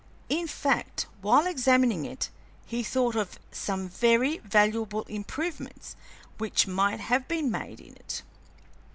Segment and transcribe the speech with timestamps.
[0.29, 2.31] In fact, while examining it,
[2.65, 5.95] he thought of some very valuable improvements
[6.39, 8.23] which might have been made in it.